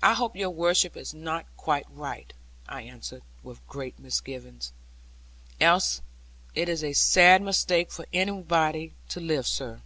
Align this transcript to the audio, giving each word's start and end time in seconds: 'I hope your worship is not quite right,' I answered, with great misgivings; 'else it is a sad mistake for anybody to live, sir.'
'I 0.00 0.14
hope 0.14 0.36
your 0.36 0.50
worship 0.50 0.96
is 0.96 1.12
not 1.12 1.44
quite 1.56 1.86
right,' 1.90 2.32
I 2.68 2.82
answered, 2.82 3.22
with 3.42 3.66
great 3.66 3.98
misgivings; 3.98 4.72
'else 5.60 6.02
it 6.54 6.68
is 6.68 6.84
a 6.84 6.92
sad 6.92 7.42
mistake 7.42 7.90
for 7.90 8.06
anybody 8.12 8.94
to 9.08 9.18
live, 9.18 9.48
sir.' 9.48 9.82